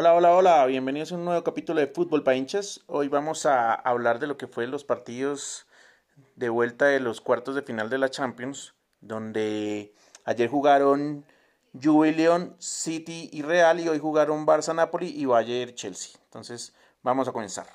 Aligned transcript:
Hola, 0.00 0.14
hola, 0.14 0.30
hola, 0.30 0.66
bienvenidos 0.66 1.10
a 1.10 1.16
un 1.16 1.24
nuevo 1.24 1.42
capítulo 1.42 1.80
de 1.80 1.88
Fútbol 1.88 2.22
para 2.22 2.36
hinchas. 2.36 2.84
Hoy 2.86 3.08
vamos 3.08 3.46
a 3.46 3.74
hablar 3.74 4.20
de 4.20 4.28
lo 4.28 4.36
que 4.36 4.46
fue 4.46 4.68
los 4.68 4.84
partidos 4.84 5.66
de 6.36 6.48
vuelta 6.50 6.84
de 6.84 7.00
los 7.00 7.20
cuartos 7.20 7.56
de 7.56 7.62
final 7.62 7.90
de 7.90 7.98
la 7.98 8.08
Champions, 8.08 8.76
donde 9.00 9.92
ayer 10.24 10.48
jugaron 10.48 11.24
Juve 11.74 12.12
León, 12.12 12.54
City 12.60 13.28
y 13.32 13.42
Real 13.42 13.80
y 13.80 13.88
hoy 13.88 13.98
jugaron 13.98 14.46
Barça 14.46 14.72
Napoli 14.72 15.08
y 15.08 15.24
Bayern 15.24 15.74
Chelsea. 15.74 16.16
Entonces, 16.26 16.76
vamos 17.02 17.26
a 17.26 17.32
comenzar. 17.32 17.66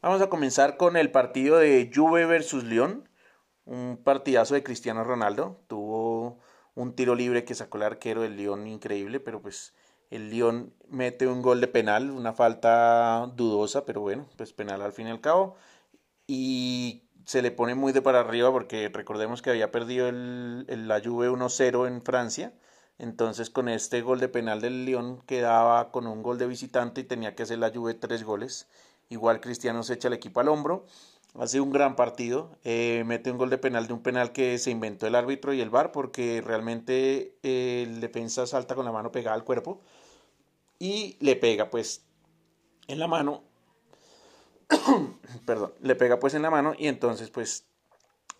Vamos 0.00 0.22
a 0.22 0.28
comenzar 0.28 0.76
con 0.76 0.96
el 0.96 1.10
partido 1.10 1.58
de 1.58 1.90
Juve 1.92 2.26
versus 2.26 2.62
León, 2.62 3.08
un 3.64 3.96
partidazo 4.04 4.54
de 4.54 4.62
Cristiano 4.62 5.02
Ronaldo. 5.02 5.58
Tuvo 5.66 6.03
un 6.74 6.94
tiro 6.94 7.14
libre 7.14 7.44
que 7.44 7.54
sacó 7.54 7.78
el 7.78 7.84
arquero 7.84 8.22
del 8.22 8.36
León 8.36 8.66
increíble, 8.66 9.20
pero 9.20 9.40
pues 9.40 9.74
el 10.10 10.30
León 10.30 10.72
mete 10.88 11.26
un 11.26 11.42
gol 11.42 11.60
de 11.60 11.68
penal, 11.68 12.10
una 12.10 12.32
falta 12.32 13.30
dudosa, 13.34 13.84
pero 13.84 14.00
bueno, 14.00 14.26
pues 14.36 14.52
penal 14.52 14.82
al 14.82 14.92
fin 14.92 15.08
y 15.08 15.10
al 15.10 15.20
cabo. 15.20 15.56
Y 16.26 17.04
se 17.24 17.42
le 17.42 17.50
pone 17.50 17.74
muy 17.74 17.92
de 17.92 18.02
para 18.02 18.20
arriba 18.20 18.52
porque 18.52 18.88
recordemos 18.92 19.42
que 19.42 19.50
había 19.50 19.70
perdido 19.70 20.08
el, 20.08 20.66
la 20.88 21.00
Juve 21.00 21.30
1-0 21.30 21.86
en 21.86 22.02
Francia. 22.02 22.52
Entonces 22.98 23.50
con 23.50 23.68
este 23.68 24.02
gol 24.02 24.20
de 24.20 24.28
penal 24.28 24.60
del 24.60 24.84
León 24.84 25.22
quedaba 25.26 25.90
con 25.90 26.06
un 26.06 26.22
gol 26.22 26.38
de 26.38 26.46
visitante 26.46 27.00
y 27.00 27.04
tenía 27.04 27.34
que 27.34 27.42
hacer 27.42 27.58
la 27.58 27.72
Juve 27.72 27.94
tres 27.94 28.24
goles. 28.24 28.68
Igual 29.08 29.40
Cristiano 29.40 29.82
se 29.82 29.94
echa 29.94 30.08
el 30.08 30.14
equipo 30.14 30.40
al 30.40 30.48
hombro 30.48 30.86
hace 31.38 31.60
un 31.60 31.70
gran 31.70 31.96
partido, 31.96 32.50
eh, 32.64 33.02
mete 33.06 33.30
un 33.30 33.38
gol 33.38 33.50
de 33.50 33.58
penal 33.58 33.86
de 33.86 33.92
un 33.92 34.02
penal 34.02 34.32
que 34.32 34.58
se 34.58 34.70
inventó 34.70 35.06
el 35.06 35.14
árbitro 35.14 35.52
y 35.52 35.60
el 35.60 35.70
VAR 35.70 35.92
porque 35.92 36.42
realmente 36.44 37.36
eh, 37.42 37.84
el 37.86 38.00
defensa 38.00 38.46
salta 38.46 38.74
con 38.74 38.84
la 38.84 38.92
mano 38.92 39.10
pegada 39.10 39.34
al 39.34 39.44
cuerpo 39.44 39.80
y 40.78 41.16
le 41.20 41.36
pega 41.36 41.70
pues 41.70 42.04
en 42.86 42.98
la 42.98 43.08
mano, 43.08 43.42
perdón, 45.46 45.72
le 45.80 45.96
pega 45.96 46.20
pues 46.20 46.34
en 46.34 46.42
la 46.42 46.50
mano 46.50 46.74
y 46.78 46.86
entonces 46.86 47.30
pues 47.30 47.64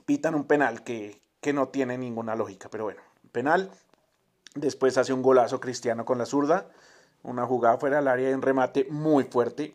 pitan 0.06 0.34
un 0.34 0.44
penal 0.44 0.84
que, 0.84 1.20
que 1.40 1.52
no 1.52 1.68
tiene 1.68 1.98
ninguna 1.98 2.36
lógica, 2.36 2.68
pero 2.70 2.84
bueno, 2.84 3.00
penal, 3.32 3.70
después 4.54 4.98
hace 4.98 5.12
un 5.12 5.22
golazo 5.22 5.60
cristiano 5.60 6.04
con 6.04 6.18
la 6.18 6.26
zurda, 6.26 6.70
una 7.22 7.46
jugada 7.46 7.78
fuera 7.78 7.96
del 7.96 8.08
área 8.08 8.30
y 8.30 8.34
un 8.34 8.42
remate 8.42 8.86
muy 8.90 9.24
fuerte, 9.24 9.74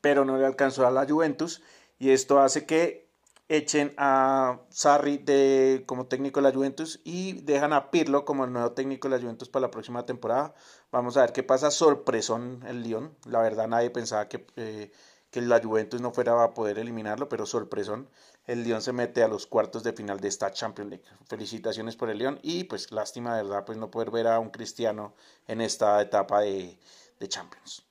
pero 0.00 0.24
no 0.24 0.36
le 0.36 0.44
alcanzó 0.44 0.86
a 0.86 0.90
la 0.90 1.06
Juventus 1.06 1.62
y 1.98 2.10
esto 2.10 2.40
hace 2.40 2.66
que 2.66 3.02
echen 3.48 3.94
a 3.98 4.60
Sarri 4.70 5.18
de, 5.18 5.84
como 5.86 6.06
técnico 6.06 6.40
de 6.40 6.48
la 6.48 6.54
Juventus 6.54 7.00
y 7.04 7.34
dejan 7.42 7.72
a 7.72 7.90
Pirlo 7.90 8.24
como 8.24 8.44
el 8.44 8.52
nuevo 8.52 8.72
técnico 8.72 9.08
de 9.08 9.16
la 9.16 9.22
Juventus 9.22 9.48
para 9.48 9.66
la 9.66 9.70
próxima 9.70 10.06
temporada. 10.06 10.54
Vamos 10.90 11.16
a 11.16 11.20
ver 11.20 11.32
qué 11.32 11.42
pasa. 11.42 11.70
Sorpresón 11.70 12.62
el 12.66 12.82
Lyon. 12.82 13.14
La 13.26 13.40
verdad 13.40 13.68
nadie 13.68 13.90
pensaba 13.90 14.28
que, 14.28 14.46
eh, 14.56 14.90
que 15.30 15.42
la 15.42 15.60
Juventus 15.62 16.00
no 16.00 16.12
fuera 16.12 16.42
a 16.42 16.54
poder 16.54 16.78
eliminarlo, 16.78 17.28
pero 17.28 17.44
sorpresón. 17.44 18.08
El 18.46 18.64
Lyon 18.64 18.80
se 18.80 18.92
mete 18.92 19.22
a 19.22 19.28
los 19.28 19.46
cuartos 19.46 19.82
de 19.82 19.92
final 19.92 20.18
de 20.18 20.28
esta 20.28 20.50
Champions 20.50 20.90
League. 20.90 21.04
Felicitaciones 21.26 21.96
por 21.96 22.08
el 22.08 22.18
Lyon 22.18 22.40
y 22.42 22.64
pues 22.64 22.90
lástima 22.90 23.36
de 23.36 23.42
verdad 23.42 23.64
pues 23.66 23.76
no 23.76 23.90
poder 23.90 24.10
ver 24.10 24.28
a 24.28 24.38
un 24.38 24.50
cristiano 24.50 25.14
en 25.46 25.60
esta 25.60 26.00
etapa 26.00 26.40
de, 26.40 26.78
de 27.20 27.28
Champions. 27.28 27.84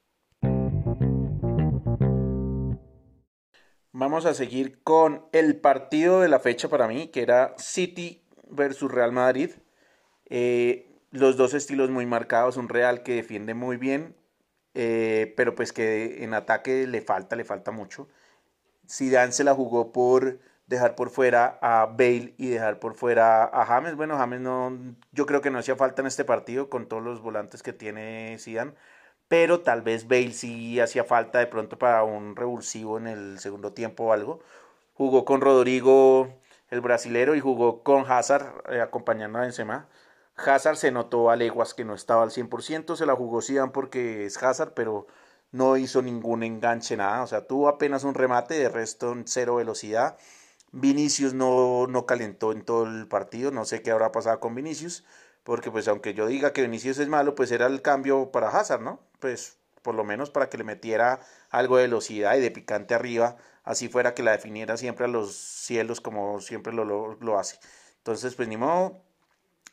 Vamos 4.02 4.26
a 4.26 4.34
seguir 4.34 4.82
con 4.82 5.28
el 5.32 5.58
partido 5.58 6.22
de 6.22 6.28
la 6.28 6.40
fecha 6.40 6.68
para 6.70 6.88
mí, 6.88 7.10
que 7.10 7.22
era 7.22 7.54
City 7.60 8.26
versus 8.50 8.92
Real 8.92 9.12
Madrid. 9.12 9.52
Eh, 10.26 10.90
los 11.12 11.38
dos 11.38 11.54
estilos 11.54 11.92
muy 11.92 12.08
marcados, 12.08 12.58
un 12.58 12.68
Real 12.68 13.04
que 13.04 13.14
defiende 13.14 13.54
muy 13.54 13.78
bien, 13.78 14.16
eh, 14.74 15.36
pero 15.38 15.54
pues 15.54 15.72
que 15.72 16.24
en 16.24 16.34
ataque 16.34 16.88
le 16.88 17.02
falta, 17.02 17.36
le 17.36 17.44
falta 17.44 17.70
mucho. 17.70 18.08
Zidane 18.90 19.34
se 19.34 19.44
la 19.44 19.54
jugó 19.54 19.92
por 19.92 20.40
dejar 20.66 20.96
por 20.96 21.12
fuera 21.12 21.60
a 21.62 21.86
Bale 21.86 22.34
y 22.40 22.48
dejar 22.48 22.80
por 22.80 22.96
fuera 22.96 23.44
a 23.44 23.68
James. 23.68 23.96
Bueno, 23.96 24.18
James 24.18 24.42
no, 24.42 24.80
yo 25.12 25.28
creo 25.28 25.42
que 25.42 25.52
no 25.52 25.60
hacía 25.60 25.76
falta 25.76 26.02
en 26.02 26.08
este 26.08 26.26
partido 26.26 26.72
con 26.72 26.88
todos 26.88 27.04
los 27.04 27.22
volantes 27.22 27.62
que 27.62 27.72
tiene 27.72 28.36
Zidane 28.40 28.74
pero 29.32 29.62
tal 29.62 29.82
vez 29.82 30.10
Bale 30.10 30.34
sí 30.34 30.82
hacía 30.82 31.06
falta 31.06 31.40
de 31.40 31.48
pronto 31.48 31.80
para 31.80 32.04
un 32.04 32.36
revulsivo 32.36 32.98
en 32.98 33.08
el 33.08 33.40
segundo 33.40 33.72
tiempo 33.72 34.04
o 34.04 34.12
algo. 34.12 34.42
Jugó 34.94 35.24
con 35.24 35.40
Rodrigo, 35.40 36.34
el 36.70 36.82
brasilero, 36.82 37.34
y 37.34 37.40
jugó 37.40 37.82
con 37.82 38.04
Hazard 38.12 38.62
eh, 38.70 38.82
acompañando 38.82 39.40
a 39.40 39.44
Benzema. 39.44 39.88
Hazard 40.36 40.76
se 40.76 40.92
notó 40.92 41.30
a 41.30 41.38
leguas 41.38 41.74
que 41.74 41.86
no 41.86 41.96
estaba 41.96 42.24
al 42.24 42.32
100%, 42.32 42.98
se 42.98 43.06
la 43.06 43.16
jugó 43.16 43.42
Zidane 43.42 43.72
porque 43.72 44.26
es 44.26 44.36
Hazard, 44.44 44.74
pero 44.74 45.08
no 45.54 45.78
hizo 45.78 46.02
ningún 46.02 46.44
enganche, 46.44 46.98
nada. 46.98 47.24
O 47.24 47.28
sea, 47.28 47.48
tuvo 47.48 47.70
apenas 47.70 48.04
un 48.04 48.16
remate, 48.16 48.56
de 48.56 48.68
resto 48.68 49.14
en 49.14 49.26
cero 49.30 49.56
velocidad. 49.56 50.18
Vinicius 50.74 51.34
no, 51.34 51.88
no 51.88 52.06
calentó 52.06 52.52
en 52.52 52.66
todo 52.66 52.84
el 52.84 53.08
partido, 53.08 53.52
no 53.52 53.64
sé 53.64 53.82
qué 53.82 53.92
habrá 53.92 54.12
pasado 54.12 54.42
con 54.42 54.56
Vinicius 54.56 55.06
porque 55.44 55.72
pues 55.72 55.88
aunque 55.88 56.14
yo 56.14 56.28
diga 56.28 56.54
que 56.54 56.62
Vinicius 56.62 57.00
es 57.00 57.08
malo, 57.08 57.36
pues 57.36 57.52
era 57.52 57.66
el 57.68 57.82
cambio 57.82 58.32
para 58.32 58.50
Hazard, 58.50 58.82
¿no? 58.82 59.00
Pues 59.20 59.58
por 59.82 59.96
lo 59.96 60.04
menos 60.04 60.30
para 60.30 60.50
que 60.50 60.58
le 60.58 60.64
metiera 60.64 61.22
algo 61.50 61.78
de 61.78 61.84
velocidad 61.84 62.36
y 62.36 62.42
de 62.42 62.52
picante 62.52 62.94
arriba, 62.94 63.38
así 63.64 63.90
fuera 63.90 64.14
que 64.14 64.24
la 64.24 64.32
definiera 64.32 64.78
siempre 64.78 65.06
a 65.06 65.10
los 65.10 65.36
cielos 65.36 66.02
como 66.02 66.40
siempre 66.40 66.74
lo, 66.74 66.86
lo, 67.16 67.40
hace. 67.40 67.60
Entonces, 67.98 68.36
pues 68.36 68.48
ni 68.48 68.58
modo, 68.58 69.02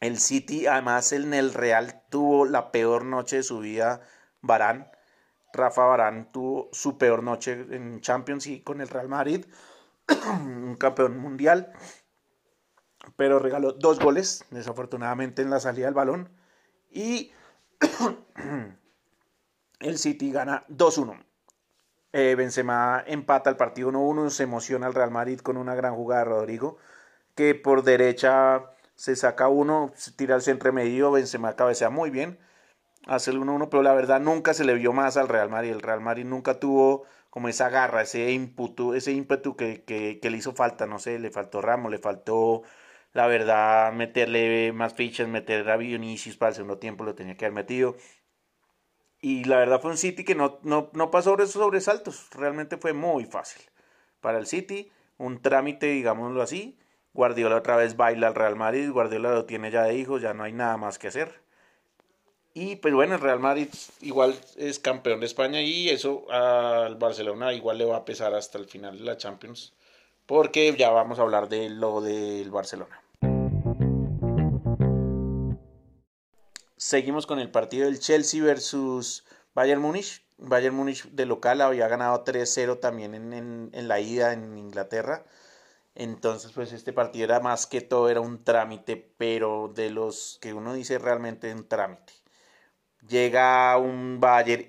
el 0.01 0.19
City, 0.19 0.67
además 0.67 1.12
en 1.12 1.34
el 1.34 1.53
Real 1.53 2.03
tuvo 2.09 2.47
la 2.47 2.73
peor 2.73 3.05
noche 3.05 3.37
de 3.37 3.43
su 3.43 3.59
vida, 3.61 4.01
Barán. 4.41 4.91
Rafa 5.53 5.84
Barán 5.84 6.31
tuvo 6.33 6.69
su 6.73 6.99
peor 6.99 7.23
noche 7.23 7.53
en 7.53 8.01
Champions 8.01 8.47
y 8.47 8.61
con 8.61 8.81
el 8.81 8.89
Real 8.89 9.09
Madrid, 9.09 9.47
un 10.41 10.77
campeón 10.77 11.19
mundial 11.19 11.73
pero 13.17 13.39
regaló 13.39 13.73
dos 13.73 13.99
goles, 13.99 14.45
desafortunadamente 14.51 15.43
en 15.43 15.51
la 15.51 15.61
salida 15.61 15.87
del 15.87 15.95
balón. 15.95 16.31
Y 16.91 17.33
el 19.81 19.99
City 19.99 20.33
gana 20.33 20.65
2-1. 20.69 21.25
Eh, 22.13 22.35
Benzema 22.37 23.05
empata 23.07 23.51
el 23.51 23.57
partido 23.57 23.91
1-1, 23.91 24.31
se 24.31 24.45
emociona 24.45 24.87
el 24.87 24.95
Real 24.95 25.11
Madrid 25.11 25.41
con 25.41 25.57
una 25.57 25.75
gran 25.75 25.95
jugada 25.95 26.25
de 26.25 26.31
Rodrigo, 26.31 26.79
que 27.35 27.55
por 27.55 27.83
derecha 27.83 28.73
se 28.95 29.15
saca 29.15 29.49
uno, 29.49 29.93
se 29.95 30.13
tira 30.13 30.35
al 30.35 30.43
centro 30.43 30.73
medio, 30.73 31.13
Benzema 31.13 31.55
cabecea 31.55 31.91
muy 31.91 32.11
bien, 32.11 32.39
hace 33.07 33.31
el 33.31 33.41
1-1, 33.41 33.69
pero 33.71 33.83
la 33.83 33.95
verdad 33.95 34.21
nunca 34.21 34.55
se 34.55 34.65
le 34.65 34.75
vio 34.75 34.93
más 34.93 35.17
al 35.17 35.29
Real 35.29 35.51
Madrid. 35.51 35.73
El 35.73 35.83
Real 35.83 36.01
Madrid 36.01 36.25
nunca 36.25 36.59
tuvo 36.59 37.05
como 37.31 37.49
esa 37.49 37.69
garra, 37.69 38.03
ese 38.03 38.31
ímpetu, 38.33 38.95
ese 38.95 39.13
ímpetu 39.13 39.57
que, 39.57 39.85
que, 39.85 40.31
le 40.31 40.37
hizo 40.37 40.55
falta, 40.55 40.87
no 40.87 40.99
sé, 40.99 41.19
le 41.19 41.31
faltó 41.31 41.61
Ramos, 41.61 41.91
le 41.91 41.99
faltó 41.99 42.63
la 43.13 43.27
verdad, 43.27 43.93
meterle 43.93 44.73
más 44.73 44.95
fichas, 44.95 45.29
meter 45.29 45.69
a 45.71 45.77
Vinicius 45.77 46.37
para 46.37 46.51
el 46.51 46.57
segundo 46.57 46.79
tiempo 46.79 47.05
lo 47.05 47.15
tenía 47.15 47.37
que 47.37 47.47
haber 47.47 47.55
metido. 47.55 47.97
Y 49.21 49.45
la 49.45 49.57
verdad 49.59 49.81
fue 49.81 49.91
un 49.91 49.97
City 49.97 50.25
que 50.25 50.35
no, 50.35 50.61
no, 50.63 50.91
no 50.93 51.11
pasó 51.11 51.31
sobre 51.31 51.45
esos 51.45 51.61
sobresaltos. 51.61 52.29
Realmente 52.33 52.77
fue 52.77 52.93
muy 52.93 53.25
fácil. 53.25 53.63
Para 54.21 54.39
el 54.39 54.47
City, 54.47 54.91
un 55.17 55.43
trámite, 55.43 55.87
digámoslo 55.87 56.43
así. 56.43 56.79
Guardiola 57.15 57.57
otra 57.57 57.77
vez 57.77 57.97
baila 57.97 58.29
al 58.29 58.35
Real 58.35 58.57
Madrid. 58.57 58.91
Guardiola 58.91 59.33
lo 59.33 59.45
tiene 59.47 59.71
ya 59.71 59.83
de 59.85 59.95
hijos, 59.97 60.23
ya 60.23 60.35
no 60.35 60.45
hay 60.45 60.53
nada 60.53 60.77
más 60.77 60.99
que 60.99 61.09
hacer. 61.09 61.41
Y 62.55 62.77
pues 62.77 62.95
bueno, 62.95 63.15
el 63.17 63.21
Real 63.21 63.41
Madrid 63.41 63.69
igual 64.01 64.35
es 64.57 64.79
campeón 64.79 65.21
de 65.21 65.27
España 65.27 65.63
y 65.63 65.89
eso 65.89 66.31
al 66.31 66.97
Barcelona 66.97 67.53
igual 67.53 67.79
le 67.79 67.85
va 67.85 67.99
a 67.99 68.05
pesar 68.05 68.35
hasta 68.35 68.59
el 68.59 68.67
final 68.67 68.99
de 68.99 69.05
la 69.05 69.17
Champions 69.17 69.75
porque 70.28 70.77
ya 70.77 70.91
vamos 70.91 71.19
a 71.19 71.22
hablar 71.22 71.48
de 71.48 71.71
lo 71.71 72.03
del 72.03 72.51
Barcelona. 72.51 73.03
Seguimos 76.77 77.27
con 77.27 77.39
el 77.41 77.51
partido 77.51 77.86
del 77.86 77.98
Chelsea 77.98 78.45
versus 78.45 79.25
Bayern 79.54 79.80
Múnich. 79.80 80.22
Bayern 80.36 80.77
Múnich 80.77 81.04
de 81.10 81.25
local 81.25 81.63
había 81.63 81.89
ganado 81.89 82.25
3-0 82.25 82.78
también 82.78 83.15
en, 83.15 83.71
en, 83.72 83.89
la 83.89 84.01
ida 84.01 84.34
en 84.34 84.59
Inglaterra. 84.59 85.25
Entonces, 85.95 86.53
pues 86.53 86.72
este 86.72 86.92
partido 86.92 87.25
era 87.25 87.41
más 87.41 87.66
que 87.66 87.80
todo, 87.80 88.10
era 88.10 88.21
un 88.21 88.45
trámite, 88.45 88.97
pero 89.16 89.72
de 89.75 89.89
los 89.89 90.39
que 90.42 90.53
uno 90.53 90.75
dice 90.75 90.98
realmente 90.98 91.53
un 91.53 91.66
trámite. 91.66 92.13
Llega 93.09 93.78
un 93.78 94.21
Bayern 94.21 94.69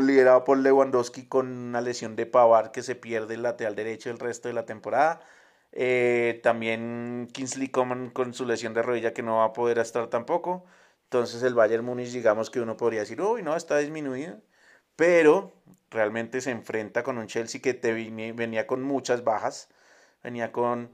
liderado 0.00 0.44
por 0.44 0.58
Lewandowski 0.58 1.26
con 1.26 1.48
una 1.48 1.80
lesión 1.80 2.16
de 2.16 2.26
Pavar 2.26 2.72
que 2.72 2.82
se 2.82 2.94
pierde 2.94 3.34
el 3.34 3.42
lateral 3.42 3.74
derecho 3.74 4.10
el 4.10 4.18
resto 4.18 4.48
de 4.48 4.54
la 4.54 4.64
temporada. 4.66 5.20
Eh, 5.72 6.40
también 6.42 7.28
Kingsley 7.32 7.68
Coman 7.68 8.10
con 8.10 8.32
su 8.34 8.46
lesión 8.46 8.74
de 8.74 8.82
rodilla 8.82 9.12
que 9.12 9.22
no 9.22 9.38
va 9.38 9.44
a 9.44 9.52
poder 9.52 9.78
estar 9.78 10.06
tampoco. 10.08 10.64
Entonces 11.04 11.42
el 11.42 11.54
Bayern 11.54 11.84
Múnich 11.84 12.12
digamos 12.12 12.50
que 12.50 12.60
uno 12.60 12.76
podría 12.76 13.00
decir, 13.00 13.20
uy, 13.20 13.42
no, 13.42 13.56
está 13.56 13.78
disminuido. 13.78 14.40
Pero 14.96 15.52
realmente 15.90 16.40
se 16.40 16.50
enfrenta 16.50 17.02
con 17.02 17.18
un 17.18 17.26
Chelsea 17.26 17.60
que 17.60 17.74
te 17.74 17.92
venía 17.92 18.66
con 18.66 18.82
muchas 18.82 19.24
bajas. 19.24 19.68
Venía 20.22 20.52
con 20.52 20.90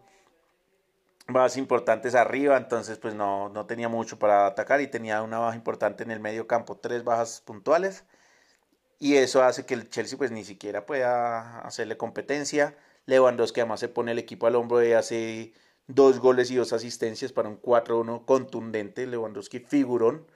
bajas 1.28 1.56
importantes 1.56 2.14
arriba, 2.14 2.56
entonces 2.56 2.98
pues 2.98 3.14
no, 3.14 3.48
no 3.48 3.66
tenía 3.66 3.88
mucho 3.88 4.18
para 4.18 4.46
atacar 4.46 4.80
y 4.80 4.88
tenía 4.88 5.22
una 5.22 5.38
baja 5.38 5.56
importante 5.56 6.02
en 6.04 6.10
el 6.10 6.20
medio 6.20 6.46
campo, 6.46 6.76
tres 6.76 7.04
bajas 7.04 7.40
puntuales. 7.40 8.04
Y 8.98 9.16
eso 9.16 9.42
hace 9.42 9.66
que 9.66 9.74
el 9.74 9.90
Chelsea 9.90 10.16
pues 10.16 10.30
ni 10.30 10.44
siquiera 10.44 10.86
pueda 10.86 11.60
hacerle 11.60 11.96
competencia. 11.96 12.76
Lewandowski 13.06 13.60
además 13.60 13.80
se 13.80 13.88
pone 13.88 14.12
el 14.12 14.18
equipo 14.18 14.46
al 14.46 14.56
hombro 14.56 14.84
y 14.84 14.92
hace 14.92 15.52
dos 15.86 16.18
goles 16.20 16.50
y 16.50 16.56
dos 16.56 16.72
asistencias 16.72 17.32
para 17.32 17.48
un 17.48 17.60
4-1 17.60 18.24
contundente. 18.24 19.06
Lewandowski 19.06 19.60
figurón. 19.60 20.26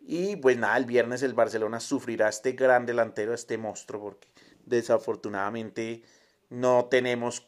Y 0.00 0.36
pues 0.36 0.56
nada, 0.56 0.76
el 0.78 0.86
viernes 0.86 1.22
el 1.22 1.34
Barcelona 1.34 1.80
sufrirá 1.80 2.28
este 2.28 2.52
gran 2.52 2.86
delantero, 2.86 3.34
este 3.34 3.58
monstruo, 3.58 4.00
porque 4.00 4.28
desafortunadamente 4.64 6.02
no 6.48 6.86
tenemos, 6.86 7.46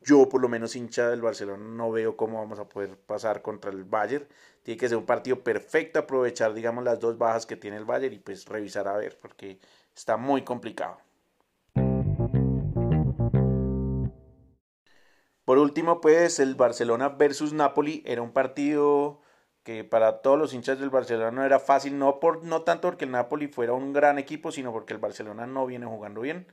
yo 0.00 0.28
por 0.28 0.40
lo 0.40 0.48
menos 0.48 0.76
hincha 0.76 1.10
del 1.10 1.20
Barcelona, 1.20 1.62
no 1.62 1.90
veo 1.90 2.16
cómo 2.16 2.38
vamos 2.38 2.58
a 2.58 2.68
poder 2.68 2.96
pasar 2.96 3.42
contra 3.42 3.70
el 3.70 3.84
Bayern. 3.84 4.26
Tiene 4.62 4.78
que 4.78 4.88
ser 4.88 4.96
un 4.96 5.04
partido 5.04 5.44
perfecto, 5.44 5.98
aprovechar, 5.98 6.54
digamos, 6.54 6.84
las 6.84 7.00
dos 7.00 7.18
bajas 7.18 7.44
que 7.44 7.56
tiene 7.56 7.76
el 7.76 7.84
Bayern 7.84 8.14
y 8.14 8.18
pues 8.18 8.46
revisar 8.46 8.88
a 8.88 8.96
ver, 8.96 9.18
porque 9.20 9.58
está 10.00 10.16
muy 10.16 10.42
complicado. 10.42 10.98
Por 15.44 15.58
último, 15.58 16.00
pues 16.00 16.38
el 16.38 16.54
Barcelona 16.54 17.10
versus 17.10 17.52
Napoli 17.52 18.02
era 18.06 18.22
un 18.22 18.32
partido 18.32 19.20
que 19.62 19.84
para 19.84 20.22
todos 20.22 20.38
los 20.38 20.54
hinchas 20.54 20.78
del 20.78 20.90
Barcelona 20.90 21.30
no 21.30 21.44
era 21.44 21.58
fácil, 21.58 21.98
no, 21.98 22.18
por, 22.18 22.44
no 22.44 22.62
tanto 22.62 22.88
porque 22.88 23.04
el 23.04 23.10
Napoli 23.10 23.48
fuera 23.48 23.74
un 23.74 23.92
gran 23.92 24.18
equipo, 24.18 24.52
sino 24.52 24.72
porque 24.72 24.94
el 24.94 25.00
Barcelona 25.00 25.46
no 25.46 25.66
viene 25.66 25.86
jugando 25.86 26.22
bien. 26.22 26.46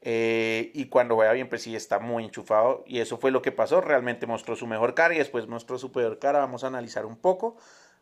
Eh, 0.00 0.72
y 0.74 0.88
cuando 0.88 1.14
juega 1.14 1.32
bien, 1.32 1.48
pues 1.48 1.62
sí 1.62 1.76
está 1.76 2.00
muy 2.00 2.24
enchufado. 2.24 2.82
Y 2.86 2.98
eso 2.98 3.18
fue 3.18 3.30
lo 3.30 3.40
que 3.40 3.52
pasó. 3.52 3.80
Realmente 3.80 4.26
mostró 4.26 4.56
su 4.56 4.66
mejor 4.66 4.94
cara 4.94 5.14
y 5.14 5.18
después 5.18 5.46
mostró 5.46 5.78
su 5.78 5.92
peor 5.92 6.18
cara. 6.18 6.40
Vamos 6.40 6.64
a 6.64 6.66
analizar 6.66 7.06
un 7.06 7.16
poco. 7.16 7.56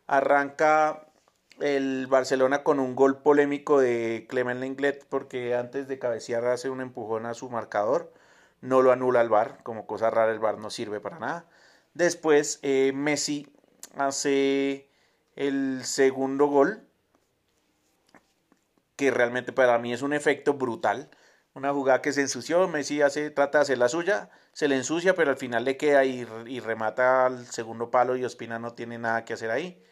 Arranca 0.07 1.12
el 1.59 2.07
Barcelona 2.07 2.63
con 2.63 2.79
un 2.79 2.95
gol 2.95 3.21
polémico 3.21 3.79
de 3.79 4.25
Clement 4.29 4.59
Lenglet 4.59 5.05
porque 5.07 5.55
antes 5.55 5.87
de 5.87 5.99
cabecear 5.99 6.45
hace 6.45 6.69
un 6.69 6.81
empujón 6.81 7.25
a 7.25 7.33
su 7.33 7.49
marcador. 7.49 8.13
No 8.61 8.81
lo 8.81 8.91
anula 8.93 9.21
el 9.21 9.29
VAR, 9.29 9.61
como 9.63 9.85
cosa 9.87 10.09
rara 10.09 10.31
el 10.31 10.39
VAR 10.39 10.57
no 10.57 10.69
sirve 10.69 11.01
para 11.01 11.19
nada. 11.19 11.45
Después 11.93 12.59
eh, 12.61 12.91
Messi 12.95 13.47
hace 13.97 14.89
el 15.35 15.81
segundo 15.83 16.47
gol, 16.47 16.87
que 18.95 19.11
realmente 19.11 19.51
para 19.51 19.77
mí 19.79 19.93
es 19.93 20.01
un 20.01 20.13
efecto 20.13 20.53
brutal. 20.53 21.09
Una 21.53 21.73
jugada 21.73 22.01
que 22.01 22.13
se 22.13 22.21
ensució, 22.21 22.67
Messi 22.67 23.01
hace, 23.01 23.29
trata 23.31 23.59
de 23.59 23.63
hacer 23.63 23.77
la 23.77 23.89
suya, 23.89 24.29
se 24.53 24.67
le 24.67 24.77
ensucia, 24.77 25.13
pero 25.13 25.31
al 25.31 25.37
final 25.37 25.65
le 25.65 25.77
queda 25.77 26.05
y, 26.05 26.25
y 26.47 26.59
remata 26.61 27.25
al 27.25 27.45
segundo 27.47 27.91
palo 27.91 28.15
y 28.15 28.23
Ospina 28.23 28.59
no 28.59 28.73
tiene 28.73 28.97
nada 28.97 29.25
que 29.25 29.33
hacer 29.33 29.51
ahí. 29.51 29.83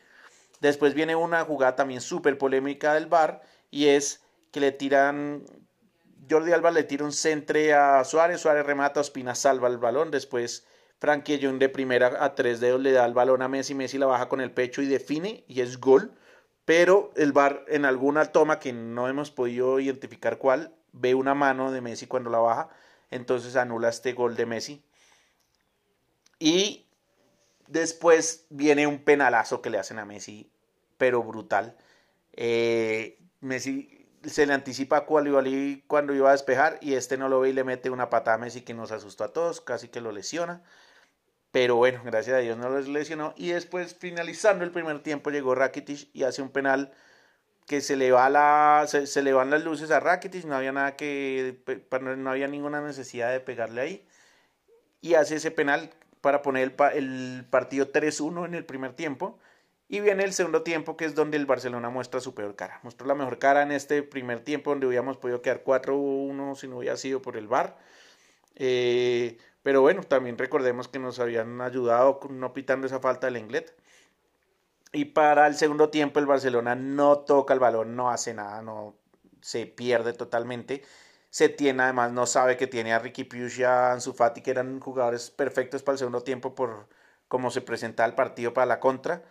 Después 0.61 0.93
viene 0.93 1.15
una 1.15 1.43
jugada 1.43 1.75
también 1.75 2.01
súper 2.01 2.37
polémica 2.37 2.93
del 2.93 3.07
VAR 3.07 3.41
y 3.71 3.87
es 3.87 4.23
que 4.51 4.59
le 4.59 4.71
tiran, 4.71 5.43
Jordi 6.29 6.51
Alba 6.51 6.69
le 6.69 6.83
tira 6.83 7.03
un 7.03 7.11
centre 7.11 7.73
a 7.73 8.03
Suárez, 8.03 8.39
Suárez 8.39 8.65
remata, 8.65 8.99
Ospina 8.99 9.33
salva 9.33 9.67
el 9.67 9.79
balón, 9.79 10.11
después 10.11 10.67
Frankie 10.99 11.39
Jung 11.41 11.57
de 11.57 11.67
primera 11.67 12.23
a 12.23 12.35
tres 12.35 12.59
dedos 12.59 12.79
le 12.79 12.91
da 12.91 13.05
el 13.05 13.13
balón 13.15 13.41
a 13.41 13.47
Messi, 13.47 13.73
Messi 13.73 13.97
la 13.97 14.05
baja 14.05 14.29
con 14.29 14.39
el 14.39 14.51
pecho 14.51 14.83
y 14.83 14.85
define 14.85 15.43
y 15.47 15.61
es 15.61 15.79
gol, 15.79 16.13
pero 16.63 17.11
el 17.15 17.31
VAR 17.31 17.65
en 17.67 17.85
alguna 17.85 18.25
toma 18.25 18.59
que 18.59 18.71
no 18.71 19.07
hemos 19.07 19.31
podido 19.31 19.79
identificar 19.79 20.37
cuál, 20.37 20.75
ve 20.91 21.15
una 21.15 21.33
mano 21.33 21.71
de 21.71 21.81
Messi 21.81 22.05
cuando 22.05 22.29
la 22.29 22.37
baja, 22.37 22.69
entonces 23.09 23.55
anula 23.55 23.89
este 23.89 24.13
gol 24.13 24.35
de 24.35 24.45
Messi. 24.45 24.83
Y 26.37 26.80
Después 27.71 28.45
viene 28.49 28.85
un 28.85 28.99
penalazo 28.99 29.61
que 29.61 29.69
le 29.69 29.79
hacen 29.79 29.97
a 29.97 30.03
Messi, 30.03 30.51
pero 30.97 31.23
brutal. 31.23 31.77
Eh, 32.33 33.17
Messi 33.39 34.09
se 34.25 34.45
le 34.45 34.53
anticipa 34.53 35.05
Koulibaly 35.05 35.85
cuando 35.87 36.13
iba 36.13 36.27
a 36.27 36.33
despejar 36.33 36.79
y 36.81 36.95
este 36.95 37.17
no 37.17 37.29
lo 37.29 37.39
ve 37.39 37.51
y 37.51 37.53
le 37.53 37.63
mete 37.63 37.89
una 37.89 38.09
patada 38.09 38.35
a 38.35 38.39
Messi 38.39 38.61
que 38.61 38.73
nos 38.73 38.91
asustó 38.91 39.23
a 39.23 39.31
todos, 39.31 39.61
casi 39.61 39.87
que 39.87 40.01
lo 40.01 40.11
lesiona. 40.11 40.61
Pero 41.53 41.77
bueno, 41.77 42.01
gracias 42.03 42.35
a 42.35 42.39
Dios 42.39 42.57
no 42.57 42.67
lo 42.67 42.81
lesionó. 42.81 43.33
Y 43.37 43.51
después, 43.51 43.95
finalizando 43.95 44.65
el 44.65 44.71
primer 44.71 45.01
tiempo, 45.01 45.29
llegó 45.29 45.55
Rakitic 45.55 46.09
y 46.11 46.23
hace 46.23 46.41
un 46.41 46.49
penal 46.49 46.91
que 47.67 47.79
se 47.79 47.95
le, 47.95 48.11
va 48.11 48.29
la, 48.29 48.85
se, 48.85 49.21
le 49.21 49.31
van 49.31 49.49
las 49.49 49.63
luces 49.63 49.91
a 49.91 50.01
Rakitic, 50.01 50.43
no 50.43 50.55
había 50.57 50.73
nada 50.73 50.97
que, 50.97 51.57
no 52.01 52.29
había 52.29 52.49
ninguna 52.49 52.81
necesidad 52.81 53.31
de 53.31 53.39
pegarle 53.39 53.79
ahí. 53.79 54.07
Y 54.99 55.13
hace 55.13 55.35
ese 55.35 55.51
penal 55.51 55.91
para 56.21 56.41
poner 56.41 56.75
el, 56.93 57.45
partido 57.49 57.91
3-1 57.91 58.45
en 58.45 58.55
el 58.55 58.65
primer 58.65 58.93
tiempo. 58.93 59.39
Y 59.87 59.99
viene 59.99 60.23
el 60.23 60.31
segundo 60.31 60.61
tiempo, 60.63 60.95
que 60.95 61.03
es 61.03 61.15
donde 61.15 61.35
el 61.35 61.45
Barcelona 61.45 61.89
muestra 61.89 62.21
su 62.21 62.33
peor 62.33 62.55
cara. 62.55 62.79
Mostró 62.83 63.05
la 63.07 63.15
mejor 63.15 63.39
cara 63.39 63.61
en 63.63 63.71
este 63.71 64.03
primer 64.03 64.39
tiempo, 64.39 64.69
donde 64.69 64.87
hubiéramos 64.87 65.17
podido 65.17 65.41
quedar 65.41 65.63
4-1 65.65 66.55
si 66.55 66.67
no 66.69 66.77
hubiera 66.77 66.95
sido 66.95 67.21
por 67.21 67.35
el 67.35 67.47
VAR. 67.47 67.77
Eh, 68.55 69.37
pero 69.63 69.81
bueno, 69.81 70.03
también 70.03 70.37
recordemos 70.37 70.87
que 70.87 70.99
nos 70.99 71.19
habían 71.19 71.59
ayudado 71.59 72.19
no 72.29 72.53
pitando 72.53 72.87
esa 72.87 72.99
falta 73.01 73.27
del 73.27 73.35
Englet. 73.35 73.75
Y 74.93 75.05
para 75.05 75.47
el 75.47 75.55
segundo 75.55 75.89
tiempo 75.89 76.19
el 76.19 76.25
Barcelona 76.25 76.75
no 76.75 77.19
toca 77.19 77.53
el 77.53 77.59
balón, 77.59 77.95
no 77.95 78.09
hace 78.09 78.33
nada, 78.33 78.61
no 78.61 78.95
se 79.41 79.65
pierde 79.65 80.13
totalmente. 80.13 80.83
Se 81.31 81.49
tiene, 81.49 81.83
además, 81.83 82.11
no 82.11 82.25
sabe 82.27 82.57
que 82.57 82.67
tiene 82.67 82.93
a 82.93 82.99
Ricky 82.99 83.23
Puig 83.23 83.59
y 83.59 83.63
a 83.63 83.93
Ansu 83.93 84.13
Fati, 84.13 84.41
que 84.41 84.51
eran 84.51 84.79
jugadores 84.79 85.31
perfectos 85.31 85.81
para 85.81 85.93
el 85.93 85.99
segundo 85.99 86.23
tiempo 86.23 86.53
por 86.55 86.89
cómo 87.27 87.49
se 87.51 87.61
presenta 87.61 88.05
el 88.05 88.15
partido 88.15 88.53
para 88.53 88.67
la 88.67 88.79
contra. 88.79 89.23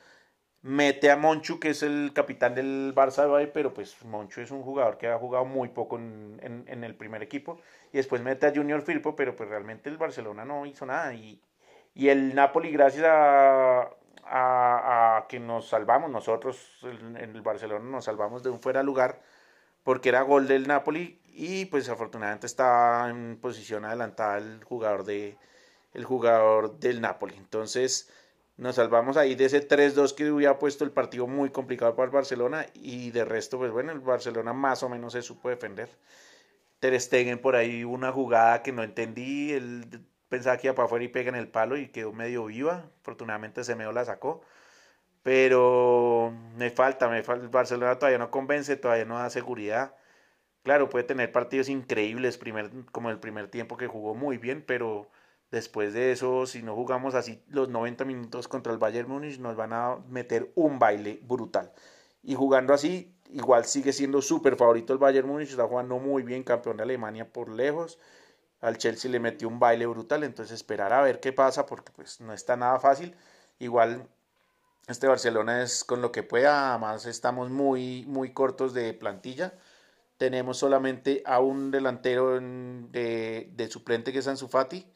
Mete 0.62 1.11
a 1.11 1.17
Monchu, 1.17 1.61
que 1.61 1.70
es 1.70 1.82
el 1.82 2.12
capitán 2.14 2.55
del 2.55 2.94
Barça 2.94 3.26
de 3.38 3.47
pero 3.49 3.75
pues 3.75 4.02
Monchu 4.05 4.41
es 4.41 4.50
un 4.50 4.62
jugador 4.62 4.99
que 4.99 5.08
ha 5.08 5.19
jugado 5.19 5.44
muy 5.44 5.69
poco 5.69 5.99
en, 5.99 6.67
el 6.67 6.97
primer 6.97 7.23
equipo. 7.23 7.61
Y 7.93 7.99
después 7.99 8.23
mete 8.23 8.47
a 8.47 8.55
Junior 8.55 8.82
Firpo, 8.82 9.17
pero 9.17 9.37
pues 9.37 9.49
realmente 9.49 9.91
el 9.91 9.99
Barcelona 9.99 10.44
no 10.44 10.67
hizo 10.67 10.87
nada. 10.87 11.14
Y, 11.14 11.43
y 11.94 12.08
el 12.08 12.35
Napoli, 12.35 12.73
gracias 12.73 13.05
a, 13.06 13.91
a, 14.25 15.26
que 15.29 15.41
nos 15.41 15.69
salvamos, 15.69 16.11
nosotros 16.11 16.81
en 16.82 17.17
el 17.17 17.43
Barcelona 17.43 17.85
nos 17.85 18.05
salvamos 18.05 18.43
de 18.43 18.50
un 18.50 18.61
fuera 18.61 18.82
lugar, 18.82 19.20
porque 19.82 20.10
era 20.10 20.22
gol 20.22 20.46
del 20.46 20.66
Napoli 20.66 21.20
y 21.32 21.66
pues 21.66 21.88
afortunadamente 21.88 22.46
está 22.46 23.08
en 23.08 23.38
posición 23.40 23.84
adelantada 23.84 24.38
el 24.38 24.64
jugador 24.64 25.04
de 25.04 25.36
el 25.92 26.04
jugador 26.04 26.78
del 26.78 27.00
Napoli. 27.00 27.34
Entonces 27.37 28.10
nos 28.56 28.76
salvamos 28.76 29.16
ahí 29.16 29.34
de 29.34 29.46
ese 29.46 29.66
3-2 29.66 30.14
que 30.14 30.30
hubiera 30.30 30.58
puesto 30.58 30.84
el 30.84 30.90
partido 30.92 31.26
muy 31.26 31.50
complicado 31.50 31.94
para 31.96 32.06
el 32.06 32.10
Barcelona 32.12 32.66
y 32.75 33.10
de 33.10 33.25
resto 33.25 33.58
pues 33.58 33.72
bueno, 33.72 33.92
el 33.92 34.00
Barcelona 34.00 34.52
más 34.52 34.82
o 34.82 34.88
menos 34.88 35.14
se 35.14 35.22
supo 35.22 35.49
defender. 35.49 35.88
Ter 36.78 36.99
Stegen 37.00 37.38
por 37.40 37.56
ahí 37.56 37.84
una 37.84 38.12
jugada 38.12 38.62
que 38.62 38.72
no 38.72 38.82
entendí, 38.82 39.52
él 39.52 40.04
pensaba 40.28 40.56
que 40.56 40.68
iba 40.68 40.75
para 40.75 40.87
afuera 40.87 41.04
y 41.04 41.08
pega 41.08 41.28
en 41.28 41.37
el 41.37 41.49
palo 41.49 41.76
y 41.76 41.88
quedó 41.88 42.12
medio 42.12 42.46
viva, 42.46 42.90
afortunadamente 43.00 43.64
Semeo 43.64 43.92
la 43.92 44.04
sacó. 44.04 44.42
Pero 45.22 46.32
me 46.56 46.70
falta, 46.70 47.08
me 47.08 47.22
falta, 47.22 47.44
el 47.44 47.50
Barcelona 47.50 47.98
todavía 47.98 48.18
no 48.18 48.30
convence, 48.30 48.76
todavía 48.76 49.04
no 49.04 49.18
da 49.18 49.30
seguridad 49.30 49.94
Claro, 50.62 50.90
puede 50.90 51.04
tener 51.04 51.32
partidos 51.32 51.68
increíbles, 51.70 52.36
primer, 52.36 52.70
como 52.92 53.10
el 53.10 53.18
primer 53.18 53.48
tiempo 53.48 53.76
que 53.78 53.86
jugó 53.86 54.14
muy 54.14 54.36
bien, 54.36 54.62
pero 54.66 55.08
después 55.50 55.94
de 55.94 56.12
eso, 56.12 56.46
si 56.46 56.62
no 56.62 56.74
jugamos 56.74 57.14
así 57.14 57.42
los 57.48 57.68
90 57.70 58.04
minutos 58.04 58.46
contra 58.46 58.72
el 58.72 58.78
Bayern 58.78 59.08
Múnich, 59.08 59.38
nos 59.38 59.56
van 59.56 59.72
a 59.72 59.96
meter 60.08 60.52
un 60.54 60.78
baile 60.78 61.18
brutal. 61.22 61.72
Y 62.22 62.34
jugando 62.34 62.74
así, 62.74 63.14
igual 63.30 63.64
sigue 63.64 63.92
siendo 63.92 64.20
súper 64.20 64.56
favorito 64.56 64.92
el 64.92 64.98
Bayern 64.98 65.28
Múnich, 65.28 65.50
está 65.50 65.66
jugando 65.66 65.98
muy 65.98 66.22
bien, 66.22 66.42
campeón 66.44 66.76
de 66.76 66.82
Alemania 66.82 67.32
por 67.32 67.48
lejos. 67.48 67.98
Al 68.60 68.76
Chelsea 68.78 69.10
le 69.10 69.20
metió 69.20 69.48
un 69.48 69.58
baile 69.58 69.86
brutal, 69.86 70.24
entonces 70.24 70.54
esperar 70.54 70.92
a 70.92 71.02
ver 71.02 71.20
qué 71.20 71.32
pasa, 71.32 71.66
porque 71.66 71.92
pues 71.92 72.20
no 72.20 72.34
está 72.34 72.56
nada 72.56 72.78
fácil. 72.80 73.16
Igual 73.58 74.08
este 74.90 75.09
Barcelona 75.09 75.62
es 75.62 75.85
con 75.85 76.02
lo 76.02 76.12
que 76.12 76.23
pueda, 76.23 76.70
además 76.70 77.06
estamos 77.06 77.50
muy, 77.50 78.04
muy 78.06 78.32
cortos 78.32 78.75
de 78.75 78.92
plantilla 78.94 79.54
tenemos 80.20 80.59
solamente 80.59 81.23
a 81.25 81.40
un 81.40 81.70
delantero 81.70 82.38
de, 82.38 83.68
suplente 83.70 84.12
que 84.12 84.18
es 84.18 84.28
Ansu 84.28 84.49
Fati, 84.49 84.87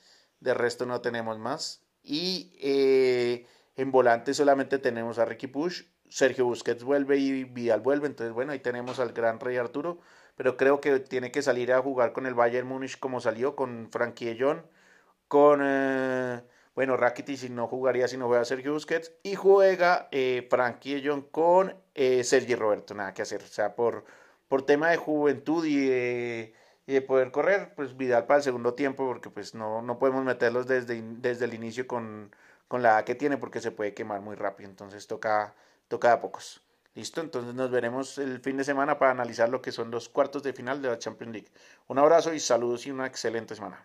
de 0.41 0.53
resto 0.53 0.85
no 0.85 1.01
tenemos 1.01 1.39
más. 1.39 1.83
Y 2.03 2.53
eh, 2.61 3.47
en 3.75 3.91
volante 3.91 4.35
solamente 4.35 4.77
tenemos 4.79 5.19
a 5.19 5.25
Ricky 5.25 5.47
Push, 5.47 5.85
Sergio 6.11 6.45
Busquets 6.45 6.85
vuelve 6.85 7.17
y 7.17 7.45
Vidal 7.45 7.81
vuelve, 7.81 8.07
entonces 8.07 8.35
bueno, 8.35 8.53
ahí 8.53 8.59
tenemos 8.59 9.01
al 9.01 9.15
gran 9.15 9.41
Rey 9.41 9.57
Arturo, 9.57 9.99
pero 10.37 10.59
creo 10.59 10.83
que 10.83 11.01
tiene 11.01 11.33
que 11.33 11.41
salir 11.41 11.73
a 11.73 11.81
jugar 11.81 12.13
con 12.13 12.27
el 12.27 12.35
Bayern 12.35 12.69
Múnich 12.69 12.99
como 12.99 13.19
salió, 13.23 13.57
con 13.57 13.89
Frankie 13.91 14.37
John, 14.39 14.67
con, 15.27 15.61
eh, 15.65 16.43
bueno, 16.75 16.97
Rakitic 16.97 17.51
no 17.51 17.67
jugaría 17.69 18.09
si 18.09 18.17
no 18.17 18.27
juega 18.27 18.45
Sergio 18.45 18.73
Busquets, 18.73 19.13
y 19.23 19.35
juega 19.35 20.09
eh, 20.11 20.47
Frankie 20.51 21.03
John 21.05 21.23
con 21.23 21.75
eh, 21.95 22.25
Sergi 22.25 22.55
Roberto, 22.55 22.95
nada 22.95 23.15
que 23.15 23.23
hacer, 23.23 23.43
o 23.43 23.47
sea, 23.47 23.75
por 23.75 24.05
por 24.49 24.63
tema 24.63 24.91
de 24.91 24.97
juventud 24.97 25.65
y 25.65 25.87
de, 25.89 26.55
y 26.87 26.93
de 26.93 27.03
poder 27.03 27.31
correr, 27.31 27.73
pues 27.75 27.97
Vidal 27.97 28.27
para 28.27 28.39
el 28.39 28.45
segundo 28.45 28.75
tiempo, 28.75 29.07
porque 29.07 29.31
pues 29.31 29.55
no, 29.55 29.83
no 29.83 29.99
podemos 29.99 30.25
meterlos 30.25 30.67
desde, 30.67 31.03
desde 31.03 31.47
el 31.47 31.55
inicio 31.55 31.87
con, 31.87 32.35
con 32.69 32.83
la 32.83 32.91
edad 32.91 33.05
que 33.05 33.15
tiene, 33.15 33.37
porque 33.37 33.61
se 33.61 33.71
puede 33.73 33.95
quemar 33.95 34.21
muy 34.21 34.37
rápido, 34.37 34.71
entonces 34.71 35.07
toca, 35.07 35.55
toca 35.89 36.13
a 36.13 36.21
pocos. 36.21 36.61
Listo, 36.95 37.21
entonces 37.21 37.55
nos 37.55 37.71
veremos 37.71 38.19
el 38.19 38.39
fin 38.41 38.57
de 38.57 38.63
semana 38.63 38.97
para 38.99 39.11
analizar 39.11 39.49
lo 39.49 39.61
que 39.61 39.73
son 39.73 39.91
los 39.91 40.09
cuartos 40.09 40.45
de 40.45 40.53
final 40.53 40.81
de 40.81 40.89
la 40.91 40.99
Champions 40.99 41.33
League. 41.33 41.49
Un 41.89 41.99
abrazo 41.99 42.33
y 42.33 42.39
saludos 42.39 42.87
y 42.87 42.93
una 42.93 43.07
excelente 43.07 43.57
semana. 43.57 43.85